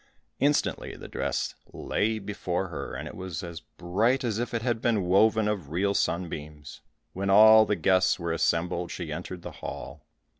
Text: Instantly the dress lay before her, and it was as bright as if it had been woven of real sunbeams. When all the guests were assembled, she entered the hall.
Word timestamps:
Instantly 0.39 0.95
the 0.95 1.07
dress 1.07 1.53
lay 1.71 2.17
before 2.17 2.69
her, 2.69 2.95
and 2.95 3.07
it 3.07 3.13
was 3.15 3.43
as 3.43 3.59
bright 3.61 4.23
as 4.23 4.39
if 4.39 4.51
it 4.51 4.63
had 4.63 4.81
been 4.81 5.03
woven 5.03 5.47
of 5.47 5.69
real 5.69 5.93
sunbeams. 5.93 6.81
When 7.13 7.29
all 7.29 7.67
the 7.67 7.75
guests 7.75 8.17
were 8.17 8.31
assembled, 8.33 8.89
she 8.89 9.11
entered 9.13 9.43
the 9.43 9.51
hall. 9.61 10.01